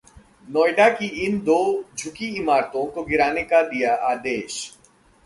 [0.49, 1.57] नोएडा की इन दो
[1.97, 4.57] झुकी इमारतों को गिराने का दिया आदेश